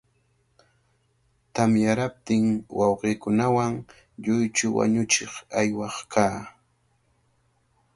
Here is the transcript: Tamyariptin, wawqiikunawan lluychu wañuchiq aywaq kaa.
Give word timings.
Tamyariptin, 1.53 2.45
wawqiikunawan 2.77 3.73
lluychu 4.23 4.67
wañuchiq 4.77 5.33
aywaq 5.59 5.95
kaa. 6.13 6.39